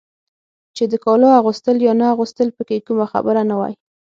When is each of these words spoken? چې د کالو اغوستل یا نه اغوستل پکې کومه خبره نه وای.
چې 0.75 0.83
د 0.91 0.93
کالو 1.05 1.27
اغوستل 1.39 1.77
یا 1.87 1.93
نه 1.99 2.05
اغوستل 2.13 2.47
پکې 2.57 2.77
کومه 2.87 3.05
خبره 3.13 3.41
نه 3.49 3.55
وای. 3.59 3.73